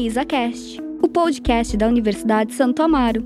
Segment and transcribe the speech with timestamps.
[0.00, 3.22] UnisaCast, o podcast da Universidade Santo Amaro.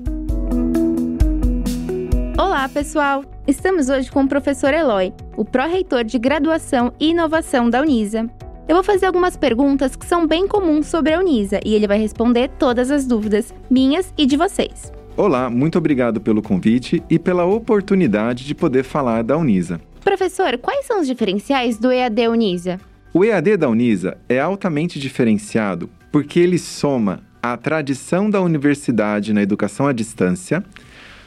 [2.37, 3.23] Olá, pessoal!
[3.47, 8.29] Estamos hoje com o professor Eloy, o pró-reitor de graduação e inovação da Unisa.
[8.67, 11.97] Eu vou fazer algumas perguntas que são bem comuns sobre a Unisa e ele vai
[11.97, 14.91] responder todas as dúvidas, minhas e de vocês.
[15.15, 19.79] Olá, muito obrigado pelo convite e pela oportunidade de poder falar da Unisa.
[20.03, 22.81] Professor, quais são os diferenciais do EAD Unisa?
[23.13, 29.41] O EAD da Unisa é altamente diferenciado porque ele soma a tradição da universidade na
[29.41, 30.63] educação à distância,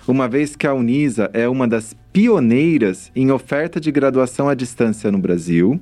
[0.07, 5.13] uma vez que a Unisa é uma das pioneiras em oferta de graduação à distância
[5.13, 5.79] no Brasil,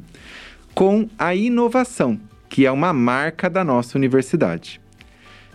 [0.74, 4.80] com a inovação, que é uma marca da nossa universidade.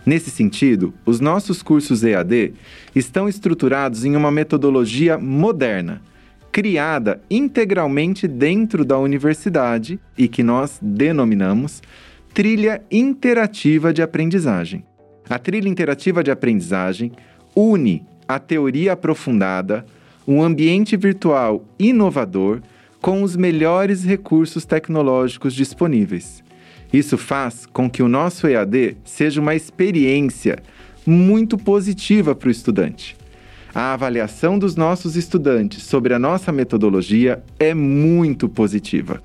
[0.06, 2.54] Nesse sentido, os nossos cursos EAD
[2.94, 6.00] estão estruturados em uma metodologia moderna
[6.50, 11.82] criada integralmente dentro da universidade e que nós denominamos
[12.32, 14.84] trilha interativa de aprendizagem.
[15.28, 17.12] A trilha interativa de aprendizagem
[17.54, 19.84] une a teoria aprofundada,
[20.26, 22.60] um ambiente virtual inovador
[23.00, 26.42] com os melhores recursos tecnológicos disponíveis.
[26.92, 30.58] Isso faz com que o nosso EAD seja uma experiência
[31.04, 33.16] muito positiva para o estudante
[33.74, 39.22] a avaliação dos nossos estudantes sobre a nossa metodologia é muito positiva.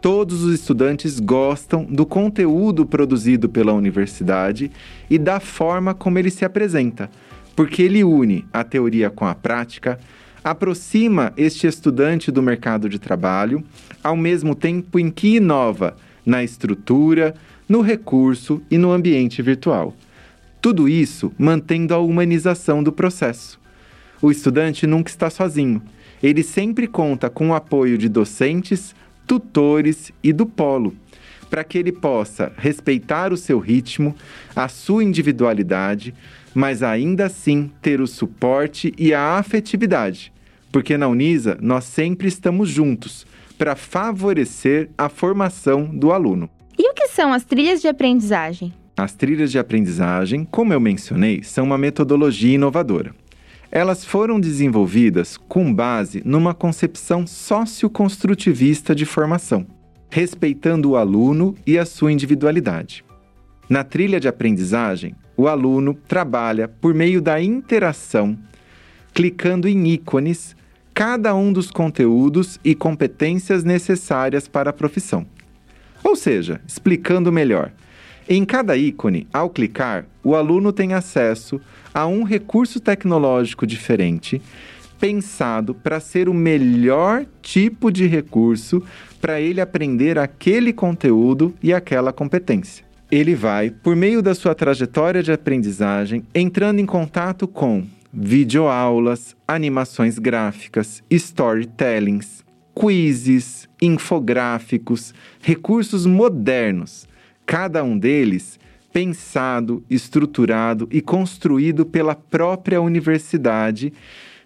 [0.00, 4.70] Todos os estudantes gostam do conteúdo produzido pela universidade
[5.10, 7.10] e da forma como ele se apresenta,
[7.54, 9.98] porque ele une a teoria com a prática,
[10.42, 13.62] aproxima este estudante do mercado de trabalho,
[14.02, 17.34] ao mesmo tempo em que inova na estrutura,
[17.68, 19.94] no recurso e no ambiente virtual.
[20.62, 23.60] Tudo isso mantendo a humanização do processo
[24.22, 25.82] o estudante nunca está sozinho.
[26.22, 28.94] Ele sempre conta com o apoio de docentes,
[29.30, 30.92] tutores e do polo,
[31.48, 34.12] para que ele possa respeitar o seu ritmo,
[34.56, 36.12] a sua individualidade,
[36.52, 40.32] mas ainda assim ter o suporte e a afetividade,
[40.72, 43.24] porque na Unisa nós sempre estamos juntos
[43.56, 46.50] para favorecer a formação do aluno.
[46.76, 48.74] E o que são as trilhas de aprendizagem?
[48.96, 53.14] As trilhas de aprendizagem, como eu mencionei, são uma metodologia inovadora.
[53.72, 59.64] Elas foram desenvolvidas com base numa concepção socioconstrutivista de formação,
[60.10, 63.04] respeitando o aluno e a sua individualidade.
[63.68, 68.36] Na trilha de aprendizagem, o aluno trabalha por meio da interação,
[69.14, 70.56] clicando em ícones
[70.92, 75.24] cada um dos conteúdos e competências necessárias para a profissão.
[76.02, 77.72] Ou seja, explicando melhor,
[78.32, 81.60] em cada ícone, ao clicar, o aluno tem acesso
[81.92, 84.40] a um recurso tecnológico diferente,
[85.00, 88.80] pensado para ser o melhor tipo de recurso
[89.20, 92.84] para ele aprender aquele conteúdo e aquela competência.
[93.10, 100.20] Ele vai, por meio da sua trajetória de aprendizagem, entrando em contato com videoaulas, animações
[100.20, 102.44] gráficas, storytellings,
[102.78, 105.12] quizzes, infográficos,
[105.42, 107.10] recursos modernos,
[107.50, 108.60] cada um deles
[108.92, 113.92] pensado, estruturado e construído pela própria universidade,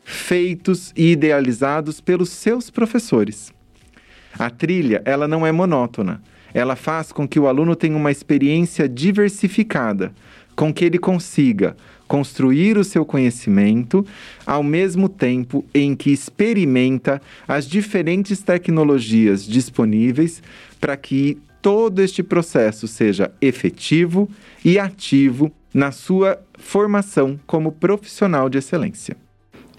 [0.03, 3.53] feitos e idealizados pelos seus professores.
[4.38, 6.22] A trilha, ela não é monótona.
[6.54, 10.10] Ela faz com que o aluno tenha uma experiência diversificada,
[10.56, 11.76] com que ele consiga
[12.09, 14.06] construir o seu conhecimento
[14.47, 20.42] ao mesmo tempo em que experimenta as diferentes tecnologias disponíveis
[20.81, 24.29] para que todo este processo seja efetivo
[24.63, 29.17] e ativo na sua formação como profissional de excelência.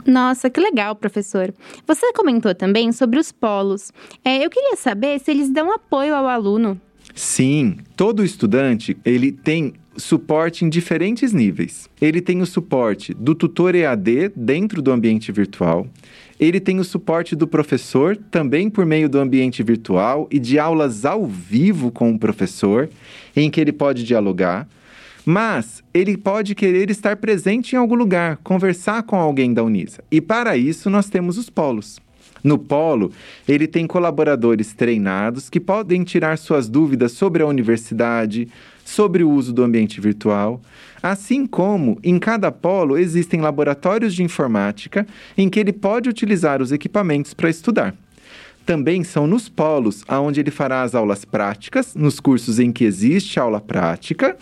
[0.03, 1.53] Nossa, que legal, professor.
[1.85, 3.91] Você comentou também sobre os polos.
[4.23, 6.81] É, eu queria saber se eles dão apoio ao aluno.
[7.13, 11.89] Sim, todo estudante ele tem suporte em diferentes níveis.
[12.01, 15.87] Ele tem o suporte do tutor EAD dentro do ambiente virtual.
[16.39, 21.05] Ele tem o suporte do professor, também por meio do ambiente virtual e de aulas
[21.05, 22.89] ao vivo com o professor,
[23.35, 24.67] em que ele pode dialogar.
[25.25, 30.03] Mas ele pode querer estar presente em algum lugar, conversar com alguém da Unisa.
[30.11, 31.99] E para isso nós temos os polos.
[32.43, 33.11] No polo,
[33.47, 38.47] ele tem colaboradores treinados que podem tirar suas dúvidas sobre a universidade,
[38.95, 40.61] sobre o uso do ambiente virtual,
[41.03, 45.05] assim como em cada polo existem laboratórios de informática
[45.37, 47.93] em que ele pode utilizar os equipamentos para estudar.
[48.65, 53.37] Também são nos polos onde ele fará as aulas práticas, nos cursos em que existe
[53.37, 54.37] aula prática,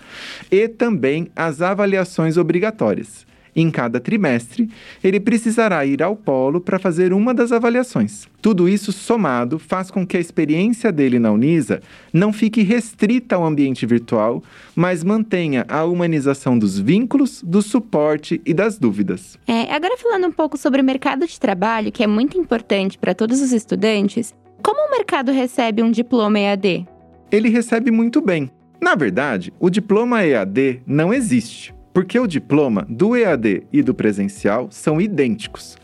[0.51, 3.25] e também as avaliações obrigatórias.
[3.55, 4.69] Em cada trimestre,
[5.03, 8.27] ele precisará ir ao polo para fazer uma das avaliações.
[8.41, 13.45] Tudo isso somado faz com que a experiência dele na Unisa não fique restrita ao
[13.45, 14.43] ambiente virtual,
[14.75, 19.37] mas mantenha a humanização dos vínculos, do suporte e das dúvidas.
[19.47, 23.13] É, agora falando um pouco sobre o mercado de trabalho, que é muito importante para
[23.13, 26.87] todos os estudantes, como o mercado recebe um diploma EAD?
[27.31, 28.49] Ele recebe muito bem.
[28.81, 34.67] Na verdade, o diploma EAD não existe porque o diploma do EAD e do presencial
[34.71, 35.77] são idênticos.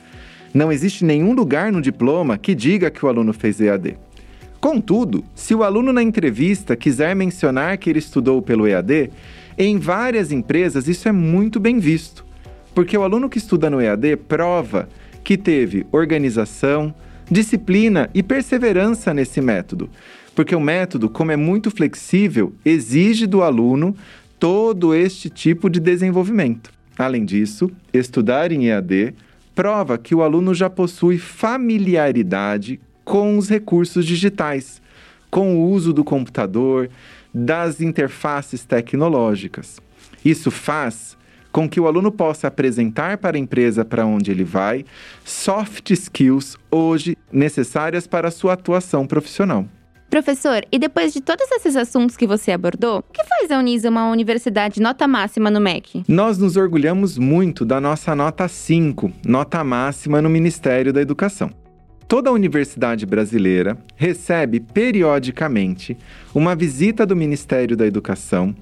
[0.54, 3.96] Não existe nenhum lugar no diploma que diga que o aluno fez EAD.
[4.60, 9.12] Contudo, se o aluno na entrevista quiser mencionar que ele estudou pelo EAD,
[9.58, 12.26] em várias empresas isso é muito bem visto,
[12.74, 14.90] porque o aluno que estuda no EAD prova
[15.24, 16.94] que teve organização,
[17.30, 19.90] disciplina e perseverança nesse método,
[20.34, 23.96] porque o método, como é muito flexível, exige do aluno
[24.40, 26.72] todo este tipo de desenvolvimento.
[26.98, 29.14] Além disso, estudar em EAD
[29.54, 34.82] prova que o aluno já possui familiaridade com os recursos digitais,
[35.30, 36.90] com o uso do computador,
[37.34, 39.80] das interfaces tecnológicas.
[40.24, 41.18] Isso faz
[41.52, 44.86] com que o aluno possa apresentar para a empresa para onde ele vai
[45.26, 49.68] soft skills hoje necessárias para a sua atuação profissional.
[50.10, 53.90] Professor, e depois de todos esses assuntos que você abordou, o que faz a Unisa
[53.90, 56.04] uma universidade nota máxima no MEC?
[56.08, 61.52] Nós nos orgulhamos muito da nossa nota 5, nota máxima no Ministério da Educação.
[62.08, 65.96] Toda universidade brasileira recebe periodicamente
[66.34, 68.56] uma visita do Ministério da Educação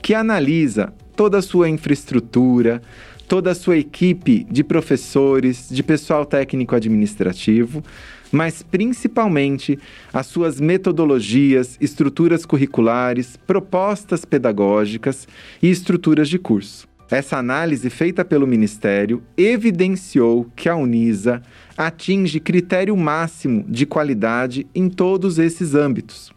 [0.00, 2.80] que analisa toda a sua infraestrutura,
[3.28, 7.82] toda a sua equipe de professores, de pessoal técnico administrativo,
[8.30, 9.78] mas principalmente
[10.12, 15.28] as suas metodologias, estruturas curriculares, propostas pedagógicas
[15.62, 16.88] e estruturas de curso.
[17.10, 21.42] Essa análise feita pelo Ministério evidenciou que a Unisa
[21.76, 26.32] atinge critério máximo de qualidade em todos esses âmbitos.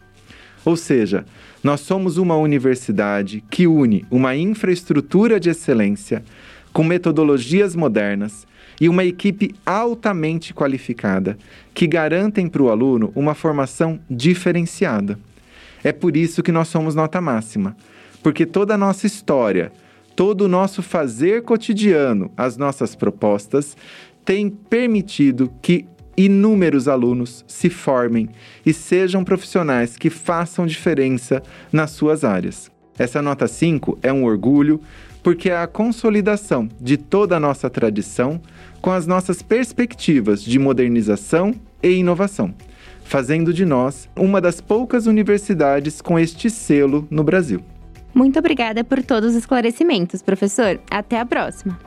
[0.64, 1.24] Ou seja,
[1.64, 6.22] nós somos uma universidade que une uma infraestrutura de excelência
[6.78, 8.46] com metodologias modernas
[8.80, 11.36] e uma equipe altamente qualificada
[11.74, 15.18] que garantem para o aluno uma formação diferenciada.
[15.82, 17.76] É por isso que nós somos nota máxima,
[18.22, 19.72] porque toda a nossa história,
[20.14, 23.76] todo o nosso fazer cotidiano, as nossas propostas,
[24.24, 25.84] tem permitido que
[26.16, 28.28] inúmeros alunos se formem
[28.64, 31.42] e sejam profissionais que façam diferença
[31.72, 32.70] nas suas áreas.
[32.96, 34.80] Essa nota 5 é um orgulho
[35.22, 38.40] porque é a consolidação de toda a nossa tradição
[38.80, 42.54] com as nossas perspectivas de modernização e inovação,
[43.04, 47.62] fazendo de nós uma das poucas universidades com este selo no Brasil.
[48.14, 50.80] Muito obrigada por todos os esclarecimentos, professor.
[50.90, 51.78] Até a próxima.